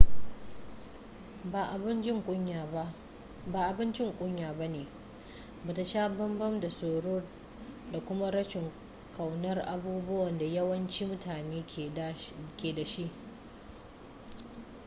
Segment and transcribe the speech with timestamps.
[1.43, 1.65] ba
[3.69, 4.87] abun jin kunya bane
[5.65, 7.23] bata sha bambam da tsoro
[7.91, 8.71] da kuma rashin
[9.13, 11.63] kaunar abubuwan da yawancin mutane
[12.57, 13.11] ke dashi